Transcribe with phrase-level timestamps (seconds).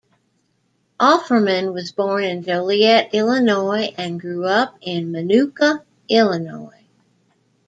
[0.99, 6.85] Offerman was born in Joliet, Illinois and grew up in Minooka, Illinois.